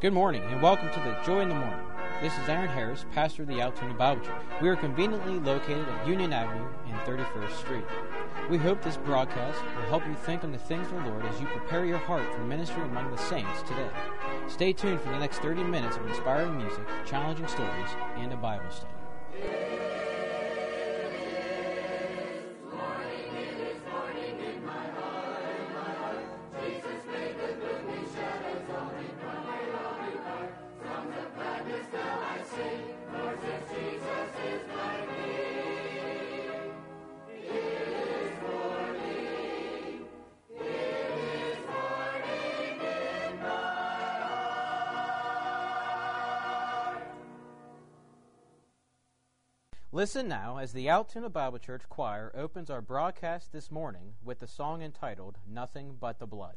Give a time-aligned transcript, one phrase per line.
[0.00, 1.84] Good morning and welcome to the Joy in the Morning.
[2.22, 4.40] This is Aaron Harris, pastor of the Altoona Bible Church.
[4.62, 7.84] We are conveniently located at Union Avenue and 31st Street.
[8.48, 11.40] We hope this broadcast will help you think on the things of the Lord as
[11.40, 13.90] you prepare your heart for ministry among the saints today.
[14.46, 18.70] Stay tuned for the next 30 minutes of inspiring music, challenging stories, and a Bible
[18.70, 18.97] study.
[49.98, 54.46] Listen now as the Altoona Bible Church Choir opens our broadcast this morning with the
[54.46, 56.54] song entitled Nothing But the Blood.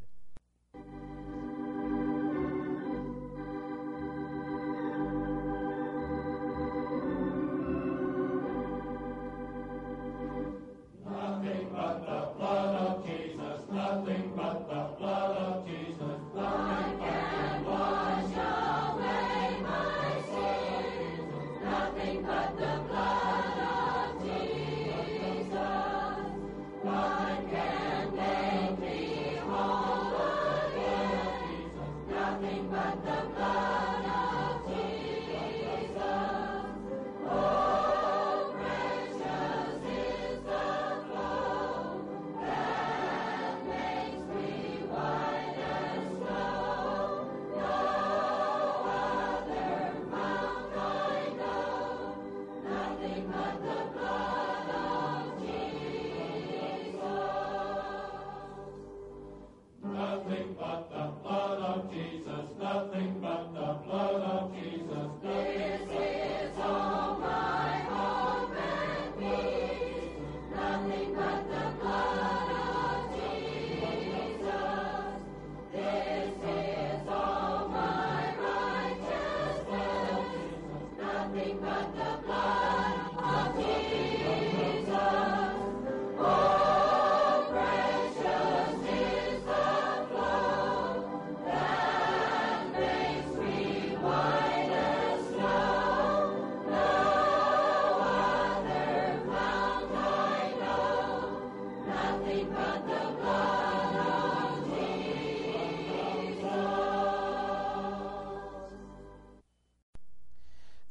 [81.72, 82.61] blood, the blood.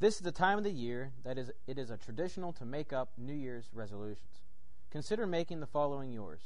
[0.01, 2.91] This is the time of the year that is, it is a traditional to make
[2.91, 4.41] up New Year's resolutions.
[4.89, 6.41] Consider making the following yours.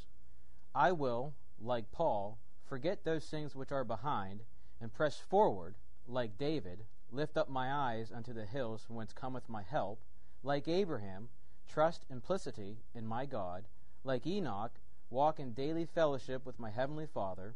[0.76, 4.42] I will, like Paul, forget those things which are behind,
[4.82, 6.80] and press forward, like David,
[7.14, 10.00] lift up my eyes unto the hills from whence cometh my help,
[10.44, 11.30] like Abraham,
[11.66, 13.64] trust implicitly in my God,
[14.04, 14.74] like Enoch,
[15.10, 17.56] walk in daily fellowship with my heavenly Father,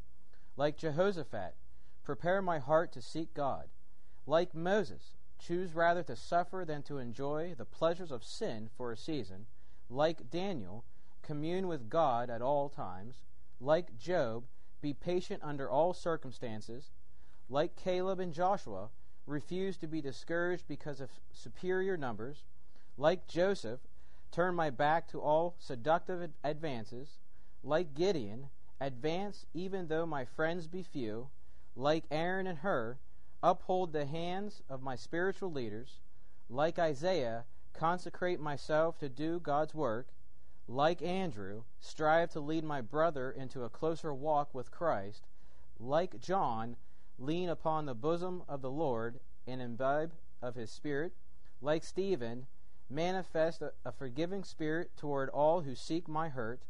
[0.56, 1.56] like Jehoshaphat,
[2.06, 3.66] prepare my heart to seek God,
[4.26, 8.98] like Moses, choose rather to suffer than to enjoy the pleasures of sin for a
[8.98, 9.46] season,
[9.90, 10.84] like Daniel,
[11.24, 13.24] commune with God at all times,
[13.60, 14.44] like Job,
[14.82, 16.92] be patient under all circumstances,
[17.50, 18.90] like Caleb and Joshua,
[19.26, 22.44] refuse to be discouraged because of superior numbers,
[22.98, 23.80] like Joseph,
[24.32, 27.18] turn my back to all seductive advances,
[27.64, 31.30] like Gideon, advance even though my friends be few,
[31.76, 32.98] like Aaron and Hur,
[33.42, 36.00] uphold the hands of my spiritual leaders,
[36.50, 40.08] like Isaiah, consecrate myself to do God's work,
[40.68, 45.28] like Andrew, strive to lead my brother into a closer walk with Christ,
[45.80, 46.76] like John,
[47.18, 51.14] lean upon the bosom of the Lord and imbibe of his Spirit,
[51.62, 52.48] like Stephen,
[52.90, 56.62] manifest a, a forgiving spirit toward all who seek my hurt,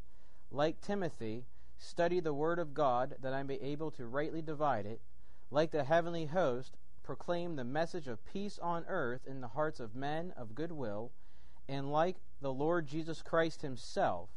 [0.52, 1.46] like Timothy,
[1.78, 5.02] study the Word of God that I may be able to rightly divide it,
[5.52, 9.96] like the heavenly host, proclaim the message of peace on earth in the hearts of
[9.96, 11.12] men of good will,
[11.68, 14.30] and like the Lord Jesus Christ himself,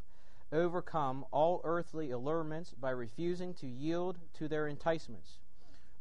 [0.52, 5.38] overcome all earthly allurements by refusing to yield to their enticements.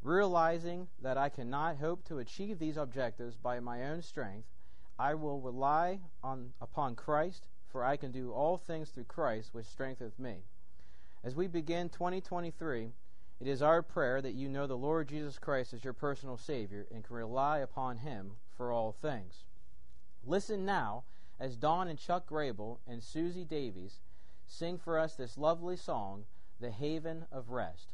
[0.02, 4.48] Realizing that I cannot hope to achieve these objectives by my own strength,
[4.98, 9.66] I will rely on, upon Christ, for I can do all things through Christ which
[9.66, 10.44] strengtheneth me.
[11.24, 12.92] As we begin 2023,
[13.42, 16.86] it is our prayer that you know the Lord Jesus Christ as your personal Savior
[16.94, 19.46] and can rely upon Him for all things.
[20.24, 21.06] Listen now
[21.40, 24.00] as Don and Chuck Grable and Susie Davies
[24.46, 26.26] sing for us this lovely song,
[26.60, 27.88] The Haven of Rest.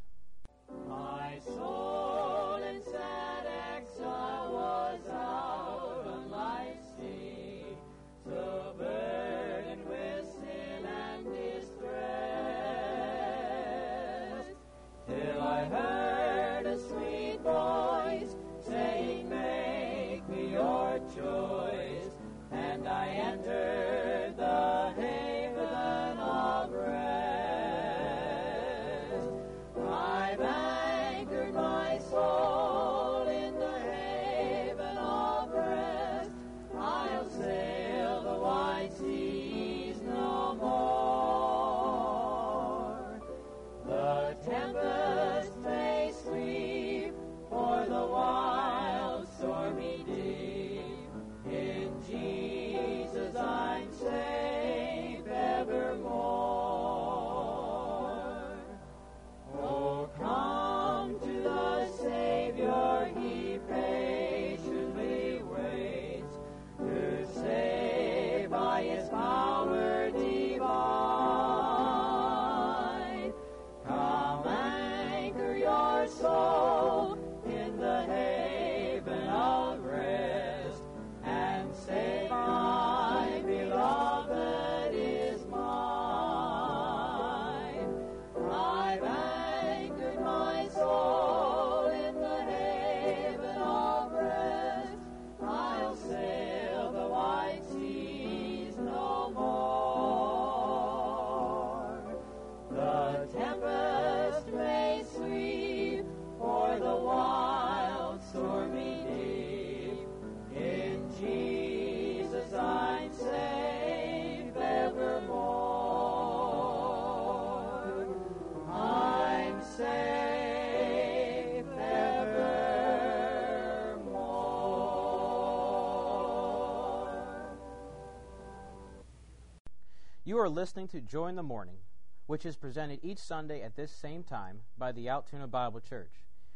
[130.27, 131.77] You are listening to Joy in the Morning,
[132.25, 136.11] which is presented each Sunday at this same time by the Altoona Bible Church.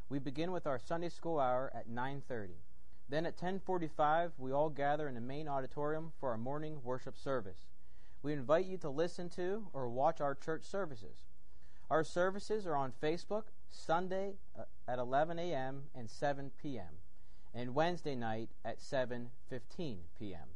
[0.10, 2.58] We begin with our Sunday school hour at 9:30.
[3.08, 7.70] Then at 10:45, we all gather in the main auditorium for our morning worship service.
[8.22, 11.30] We invite you to listen to or watch our church services.
[11.90, 15.84] Our services are on Facebook Sunday uh, at 11 a.m.
[15.96, 16.98] and 7 p.m.
[17.54, 20.50] and Wednesday night at 7:15 p.m.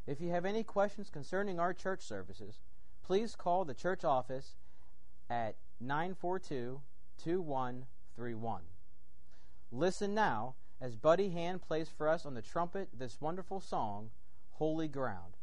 [0.06, 2.60] If you have any questions concerning our church services,
[3.02, 4.56] please call the church office
[5.30, 6.80] at 942
[7.22, 8.62] 2131.
[9.70, 14.10] Listen now as Buddy Hand plays for us on the trumpet this wonderful song,
[14.50, 15.37] Holy Ground.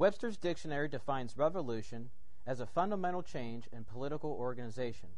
[0.00, 2.08] Webster's dictionary defines revolution
[2.46, 5.10] as a fundamental change in political organization,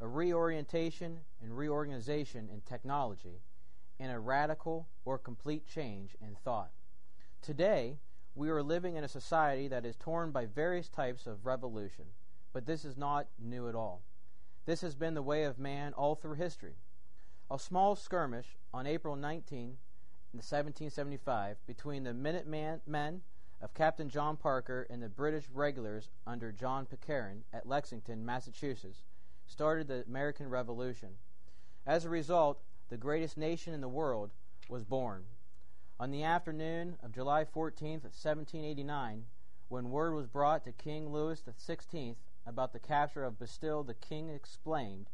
[0.00, 3.40] a reorientation and reorganization in technology,
[3.98, 6.70] and a radical or complete change in thought.
[7.42, 7.98] Today,
[8.36, 12.04] we are living in a society that is torn by various types of revolution,
[12.52, 14.00] but this is not new at all.
[14.64, 16.76] This has been the way of man all through history.
[17.50, 19.78] A small skirmish on April 19,
[20.30, 23.22] 1775, between the Minutemen men
[23.62, 29.04] of Captain John Parker and the British regulars under John Pitcairn at Lexington, Massachusetts,
[29.46, 31.10] started the American Revolution.
[31.86, 34.30] As a result, the greatest nation in the world
[34.68, 35.24] was born.
[35.98, 39.26] On the afternoon of July 14, 1789,
[39.68, 44.30] when word was brought to King Louis XVI about the capture of Bastille, the king
[44.30, 45.10] exclaimed,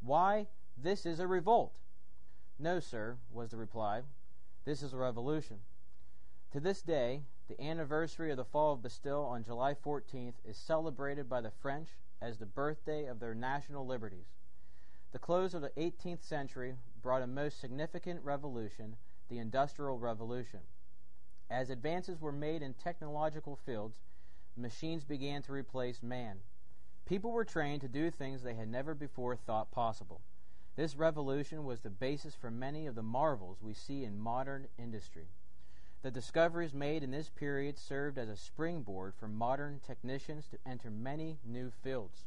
[0.00, 1.76] Why, this is a revolt!
[2.58, 4.02] No, sir, was the reply.
[4.64, 5.58] This is a revolution.
[6.52, 11.28] To this day, the anniversary of the fall of Bastille on July 14th is celebrated
[11.28, 11.88] by the French
[12.22, 14.36] as the birthday of their national liberties.
[15.10, 18.94] The close of the 18th century brought a most significant revolution,
[19.28, 20.60] the Industrial Revolution.
[21.50, 23.98] As advances were made in technological fields,
[24.56, 26.36] machines began to replace man.
[27.04, 30.20] People were trained to do things they had never before thought possible.
[30.76, 35.26] This revolution was the basis for many of the marvels we see in modern industry.
[36.02, 40.90] The discoveries made in this period served as a springboard for modern technicians to enter
[40.90, 42.24] many new fields.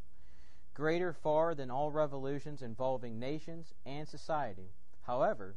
[0.76, 4.70] Greater far than all revolutions involving nations and society,
[5.04, 5.56] however,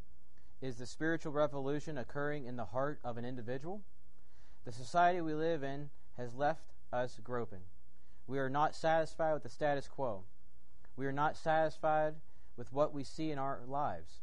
[0.62, 3.82] is the spiritual revolution occurring in the heart of an individual.
[4.64, 7.62] The society we live in has left us groping.
[8.26, 10.23] We are not satisfied with the status quo.
[10.96, 12.14] We are not satisfied
[12.56, 14.20] with what we see in our lives.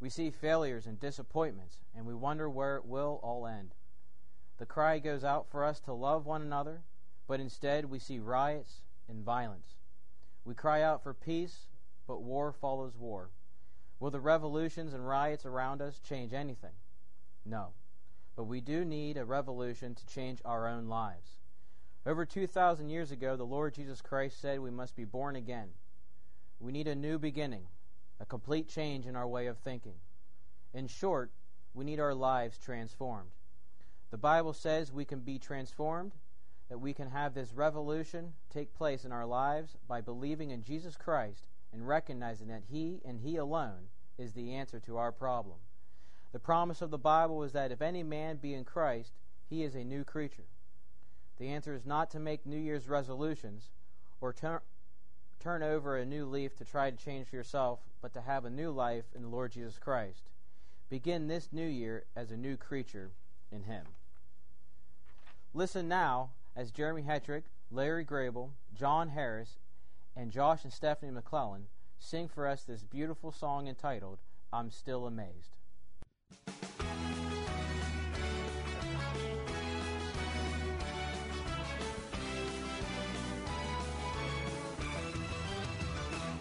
[0.00, 3.74] We see failures and disappointments, and we wonder where it will all end.
[4.56, 6.82] The cry goes out for us to love one another,
[7.28, 9.76] but instead we see riots and violence.
[10.44, 11.68] We cry out for peace,
[12.06, 13.30] but war follows war.
[13.98, 16.74] Will the revolutions and riots around us change anything?
[17.44, 17.74] No.
[18.36, 21.36] But we do need a revolution to change our own lives.
[22.06, 25.68] Over 2,000 years ago, the Lord Jesus Christ said we must be born again.
[26.58, 27.66] We need a new beginning
[28.20, 29.94] a complete change in our way of thinking.
[30.74, 31.30] In short,
[31.74, 33.30] we need our lives transformed.
[34.10, 36.12] The Bible says we can be transformed,
[36.68, 40.96] that we can have this revolution take place in our lives by believing in Jesus
[40.96, 45.56] Christ and recognizing that He and He alone is the answer to our problem.
[46.32, 49.14] The promise of the Bible is that if any man be in Christ,
[49.48, 50.46] he is a new creature.
[51.38, 53.70] The answer is not to make New Year's resolutions
[54.20, 54.60] or turn,
[55.40, 58.70] turn over a new leaf to try to change yourself, but to have a new
[58.70, 60.28] life in the Lord Jesus Christ.
[60.90, 63.10] Begin this new year as a new creature
[63.50, 63.84] in Him.
[65.54, 69.58] Listen now as Jeremy Hetrick, Larry Grable, John Harris,
[70.14, 71.66] and Josh and Stephanie McClellan
[71.98, 74.18] sing for us this beautiful song entitled,
[74.52, 75.56] I'm Still Amazed.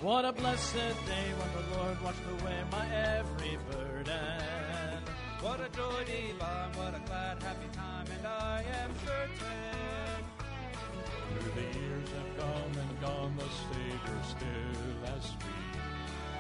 [0.10, 0.74] What a blessed
[1.06, 5.04] day when the Lord washed away my every burden.
[5.39, 10.25] What a joy divine, what a glad, happy time, and I am certain.
[11.30, 15.78] Through the years have come and gone, the Savior still as sweet.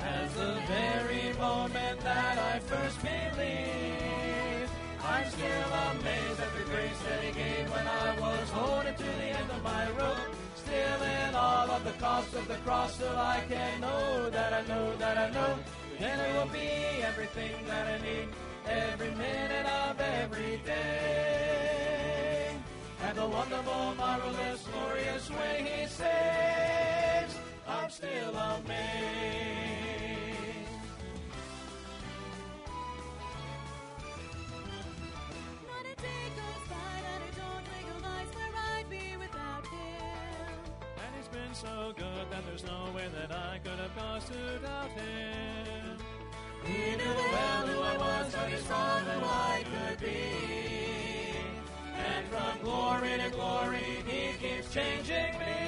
[0.01, 4.71] As the very moment that I first believed,
[5.05, 9.29] I'm still amazed at the grace that He gave when I was holding to the
[9.37, 10.38] end of my rope
[10.69, 14.61] still in all of the cost of the cross so I can know that I
[14.67, 15.57] know that I know.
[15.99, 18.27] Then it will be everything that I need
[18.67, 22.55] every minute of every day.
[23.03, 27.33] And the wonderful marvelous glorious way he saves
[27.67, 29.68] I'm still amazed
[41.59, 45.97] so good that there's no way that I could have caused to doubt him.
[46.63, 51.35] He knew well who I was, but he saw who I could be.
[51.97, 55.59] And from glory to glory, he keeps changing me.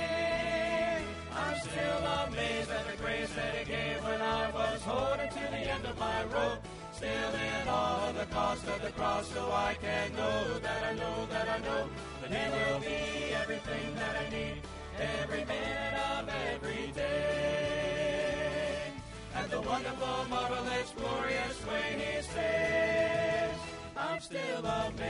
[1.35, 5.63] I'm still amazed at the grace that he gave when I was holding to the
[5.75, 6.63] end of my rope.
[6.93, 10.93] Still in awe of the cost of the cross, so I can know that I
[10.93, 11.89] know that I know
[12.21, 14.61] that he will be everything that I need
[15.01, 18.91] every minute of every day.
[19.35, 23.59] And the wonderful, marvelous, glorious way he saves,
[23.97, 25.01] I'm still amazed.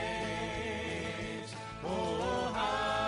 [1.84, 3.00] Oh, how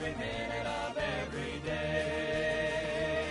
[0.00, 3.26] every minute of every day.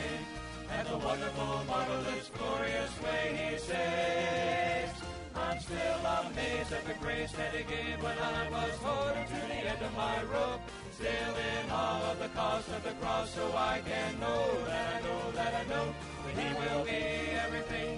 [0.71, 4.93] And the wonderful, marvelous, glorious way He saves.
[5.35, 9.59] I'm still amazed at the grace that He gave when I was holding to the
[9.71, 10.61] end of my rope.
[10.93, 15.07] Still in all of the cost of the cross, so I can know that I
[15.07, 17.88] know that I know that He will be everything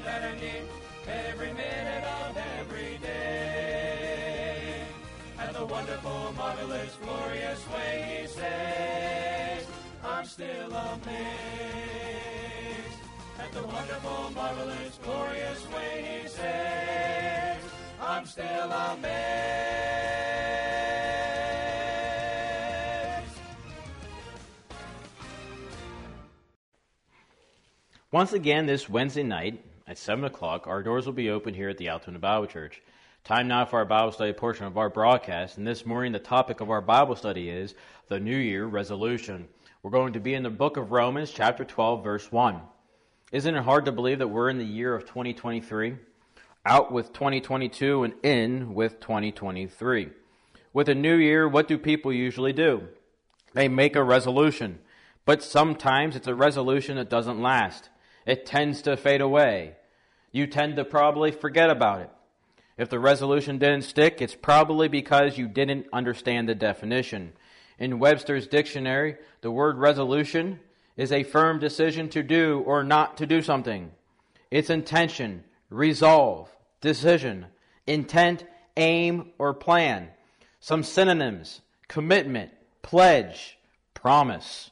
[5.71, 9.67] wonderful, marvelous, glorious way He saves,
[10.03, 11.07] I'm still amazed.
[13.39, 17.65] At the wonderful, marvelous, glorious way He saves,
[18.01, 19.91] I'm still amazed.
[28.11, 31.77] Once again, this Wednesday night at 7 o'clock, our doors will be open here at
[31.77, 32.81] the Altoona Bible Church.
[33.23, 36.59] Time now for our Bible study portion of our broadcast, and this morning the topic
[36.59, 37.75] of our Bible study is
[38.07, 39.47] the New Year resolution.
[39.83, 42.59] We're going to be in the book of Romans, chapter 12, verse 1.
[43.31, 45.97] Isn't it hard to believe that we're in the year of 2023?
[46.65, 50.09] Out with 2022 and in with 2023.
[50.73, 52.87] With a new year, what do people usually do?
[53.53, 54.79] They make a resolution,
[55.25, 57.87] but sometimes it's a resolution that doesn't last.
[58.25, 59.75] It tends to fade away.
[60.31, 62.09] You tend to probably forget about it.
[62.81, 67.33] If the resolution didn't stick, it's probably because you didn't understand the definition.
[67.77, 70.59] In Webster's dictionary, the word resolution
[70.97, 73.91] is a firm decision to do or not to do something.
[74.49, 76.49] It's intention, resolve,
[76.81, 77.45] decision,
[77.85, 80.09] intent, aim, or plan.
[80.59, 82.49] Some synonyms commitment,
[82.81, 83.59] pledge,
[83.93, 84.71] promise.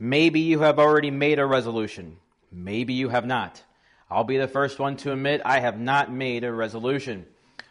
[0.00, 2.16] Maybe you have already made a resolution.
[2.50, 3.62] Maybe you have not.
[4.10, 7.26] I'll be the first one to admit I have not made a resolution.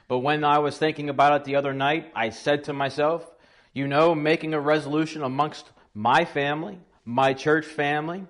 [0.08, 3.30] But when I was thinking about it the other night, I said to myself,
[3.74, 8.26] you know, making a resolution amongst my family, my church family,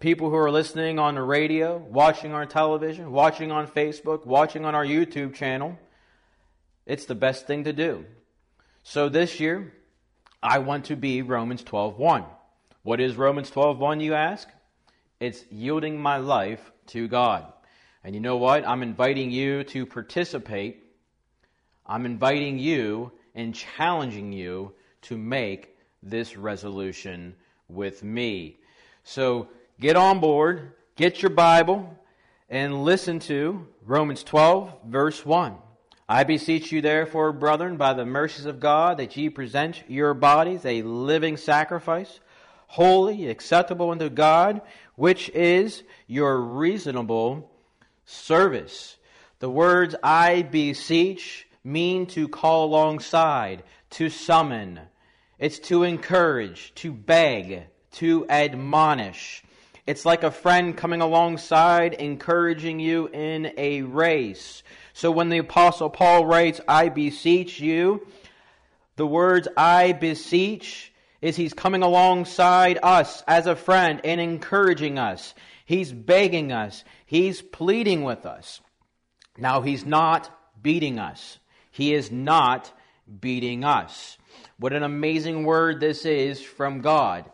[0.00, 4.74] people who are listening on the radio, watching on television, watching on Facebook, watching on
[4.74, 5.78] our YouTube channel,
[6.86, 8.04] it's the best thing to do.
[8.82, 9.72] So this year,
[10.42, 12.24] I want to be Romans 12:1.
[12.82, 14.48] What is Romans 12:1 you ask?
[15.20, 17.52] It's yielding my life to God.
[18.02, 18.66] And you know what?
[18.66, 20.81] I'm inviting you to participate.
[21.92, 27.34] I'm inviting you and challenging you to make this resolution
[27.68, 28.56] with me.
[29.04, 31.94] So get on board, get your Bible,
[32.48, 35.54] and listen to Romans 12, verse 1.
[36.08, 40.64] I beseech you, therefore, brethren, by the mercies of God, that ye present your bodies
[40.64, 42.20] a living sacrifice,
[42.68, 44.62] holy, acceptable unto God,
[44.94, 47.50] which is your reasonable
[48.06, 48.96] service.
[49.40, 54.80] The words I beseech mean to call alongside, to summon.
[55.38, 59.42] It's to encourage, to beg, to admonish.
[59.86, 64.62] It's like a friend coming alongside, encouraging you in a race.
[64.92, 68.06] So when the Apostle Paul writes, I beseech you,
[68.96, 75.34] the words I beseech is he's coming alongside us as a friend and encouraging us.
[75.64, 76.84] He's begging us.
[77.06, 78.60] He's pleading with us.
[79.38, 81.38] Now, he's not beating us.
[81.72, 82.70] He is not
[83.20, 84.16] beating us.
[84.58, 87.24] What an amazing word this is from God,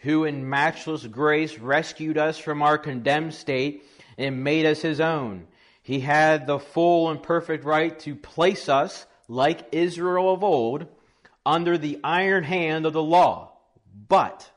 [0.00, 3.84] who in matchless grace rescued us from our condemned state
[4.18, 5.46] and made us his own.
[5.82, 10.86] He had the full and perfect right to place us, like Israel of old,
[11.44, 13.52] under the iron hand of the law.
[14.08, 14.50] But,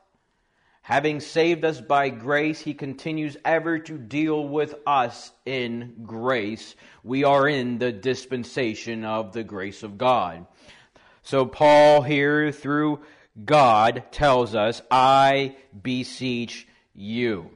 [0.90, 6.74] having saved us by grace, he continues ever to deal with us in grace.
[7.04, 10.46] We are in the dispensation of the grace of God.
[11.22, 13.02] So, Paul here, through
[13.44, 17.50] God, tells us, I beseech you.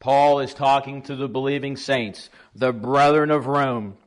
[0.00, 3.98] Paul is talking to the believing saints, the brethren of Rome,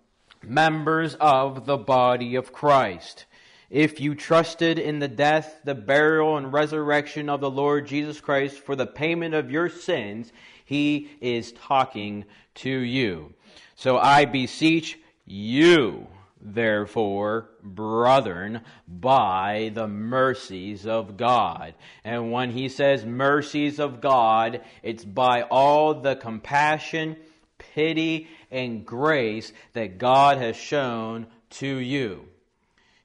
[0.42, 3.28] members of the body of Christ.
[3.76, 8.58] If you trusted in the death, the burial, and resurrection of the Lord Jesus Christ
[8.58, 10.32] for the payment of your sins,
[10.64, 13.34] he is talking to you.
[13.76, 16.08] So I beseech You,
[16.40, 21.74] therefore, brethren, by the mercies of God.
[22.06, 27.18] And when he says mercies of God, it's by all the compassion,
[27.58, 32.30] pity, and grace that God has shown to you.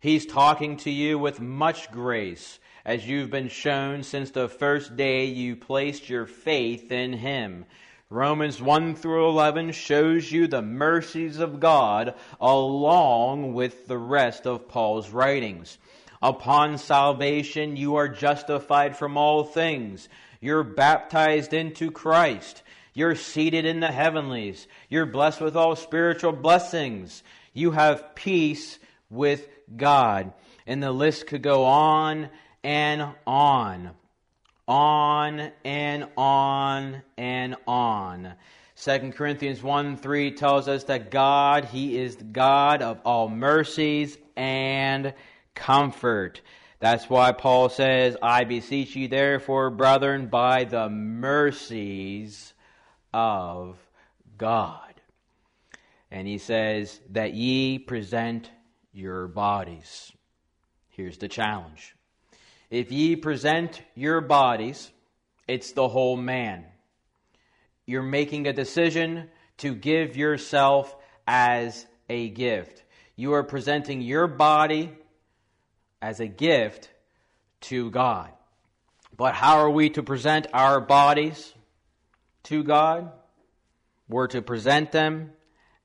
[0.01, 5.27] He's talking to you with much grace as you've been shown since the first day
[5.27, 7.67] you placed your faith in Him.
[8.09, 14.69] Romans 1 through 11 shows you the mercies of God along with the rest of
[14.69, 15.77] Paul's writings.
[16.23, 20.09] Upon salvation, you are justified from all things.
[20.41, 22.63] You're baptized into Christ.
[22.95, 24.67] You're seated in the heavenlies.
[24.89, 27.23] You're blessed with all spiritual blessings.
[27.53, 28.79] You have peace
[29.11, 30.33] with God.
[30.67, 32.31] And the list could go on
[32.63, 33.91] and on
[34.71, 38.35] on and on and on.
[38.77, 44.17] 2 Corinthians 1 3 tells us that God, He is the God of all mercies
[44.37, 45.13] and
[45.57, 46.41] comfort.
[46.79, 52.55] That's why Paul says, I beseech you, therefore, brethren, by the mercies
[53.13, 53.77] of
[54.39, 54.95] God.
[56.11, 58.51] And he says, that ye present
[58.93, 60.13] your bodies.
[60.89, 61.95] Here's the challenge
[62.71, 64.91] if ye present your bodies,
[65.49, 66.65] it's the whole man.
[67.85, 70.95] You're making a decision to give yourself
[71.27, 72.85] as a gift.
[73.17, 74.93] You are presenting your body
[76.01, 76.91] as a gift
[77.63, 78.31] to God.
[79.17, 81.53] But how are we to present our bodies
[82.45, 83.13] to God?
[84.09, 85.33] We're to present them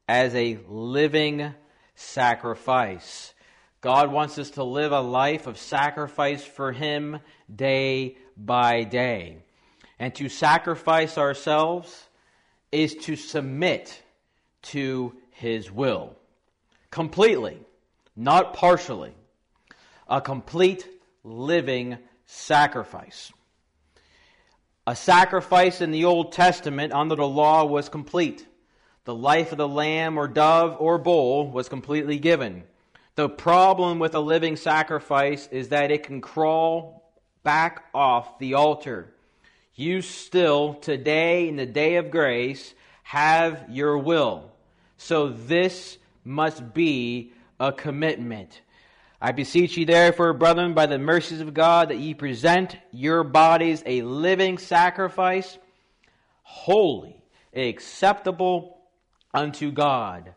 [0.07, 1.53] as a living
[1.95, 3.33] sacrifice.
[3.81, 7.19] God wants us to live a life of sacrifice for Him
[7.53, 9.37] day by day.
[9.99, 12.07] And to sacrifice ourselves
[12.71, 14.01] is to submit
[14.63, 16.15] to His will
[16.95, 17.59] completely,
[18.15, 19.13] not partially.
[20.07, 20.87] A complete
[21.25, 23.33] living sacrifice.
[24.87, 28.47] A sacrifice in the Old Testament under the law was complete.
[29.05, 32.63] The life of the lamb or dove or bull was completely given.
[33.15, 37.11] The problem with a living sacrifice is that it can crawl
[37.43, 39.13] back off the altar.
[39.75, 44.51] You still, today, in the day of grace, have your will.
[44.97, 48.61] So this must be a commitment.
[49.21, 53.83] I beseech you, therefore, brethren, by the mercies of God, that ye present your bodies
[53.85, 55.57] a living sacrifice,
[56.41, 57.21] holy,
[57.53, 58.74] acceptable
[59.35, 60.33] unto God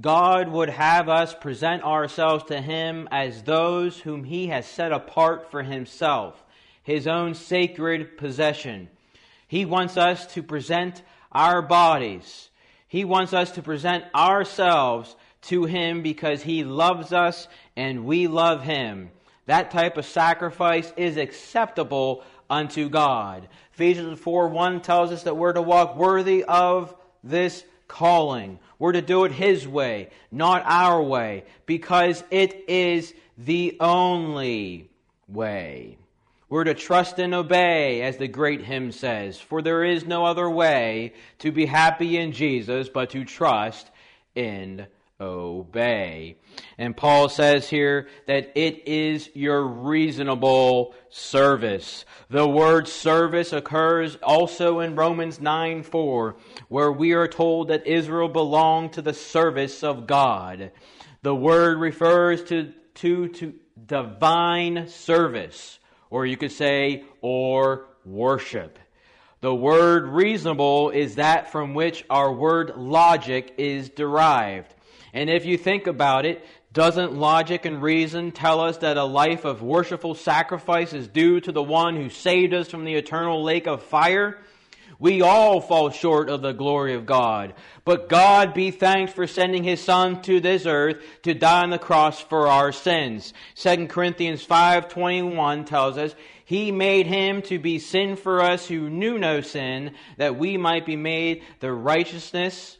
[0.00, 5.50] God would have us present ourselves to Him as those whom He has set apart
[5.50, 6.44] for Himself,
[6.82, 8.88] His own sacred possession.
[9.48, 12.50] He wants us to present our bodies.
[12.88, 18.62] He wants us to present ourselves to Him because He loves us and we love
[18.62, 19.10] Him.
[19.46, 23.48] That type of sacrifice is acceptable unto God.
[23.72, 26.94] Ephesians 4 1 tells us that we're to walk worthy of
[27.24, 28.58] this calling.
[28.78, 34.90] We're to do it His way, not our way, because it is the only
[35.28, 35.98] way.
[36.48, 40.48] We're to trust and obey, as the great hymn says, for there is no other
[40.48, 43.90] way to be happy in Jesus but to trust
[44.36, 44.86] and
[45.20, 46.36] obey.
[46.78, 52.04] And Paul says here that it is your reasonable service.
[52.28, 56.36] The word service occurs also in Romans 9 4,
[56.68, 60.72] where we are told that Israel belonged to the service of God.
[61.22, 63.54] The word refers to, to, to
[63.86, 65.78] divine service,
[66.10, 68.78] or you could say, or worship.
[69.40, 74.74] The word reasonable is that from which our word logic is derived.
[75.12, 79.44] And if you think about it, doesn't logic and reason tell us that a life
[79.44, 83.66] of worshipful sacrifice is due to the one who saved us from the eternal lake
[83.66, 84.38] of fire?
[84.98, 87.54] We all fall short of the glory of God.
[87.84, 91.78] But God be thanked for sending his son to this earth to die on the
[91.78, 93.34] cross for our sins.
[93.54, 96.14] 2 Corinthians 5:21 tells us,
[96.44, 100.86] "He made him to be sin for us who knew no sin, that we might
[100.86, 102.78] be made the righteousness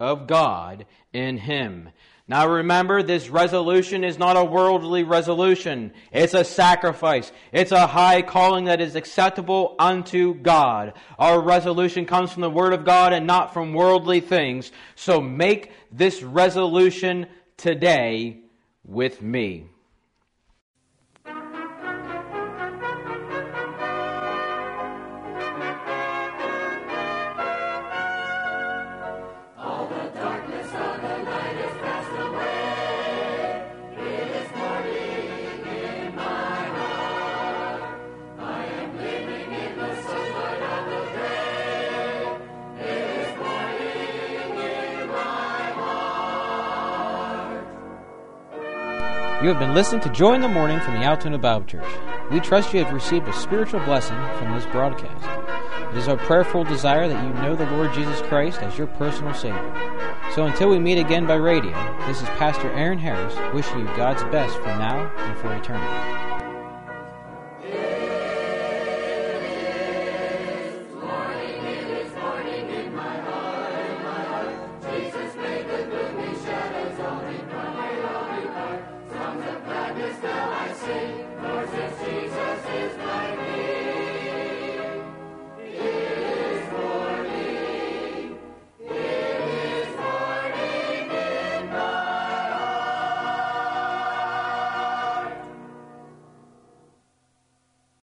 [0.00, 1.90] of God in him.
[2.26, 5.92] Now remember, this resolution is not a worldly resolution.
[6.12, 7.32] It's a sacrifice.
[7.52, 10.92] It's a high calling that is acceptable unto God.
[11.18, 14.70] Our resolution comes from the Word of God and not from worldly things.
[14.94, 18.38] So make this resolution today
[18.84, 19.66] with me.
[49.42, 51.90] You have been listening to Joy in the Morning from the Altoona Bible Church.
[52.30, 55.24] We trust you have received a spiritual blessing from this broadcast.
[55.90, 59.32] It is our prayerful desire that you know the Lord Jesus Christ as your personal
[59.32, 59.74] Savior.
[60.34, 61.72] So until we meet again by radio,
[62.06, 66.19] this is Pastor Aaron Harris wishing you God's best for now and for eternity.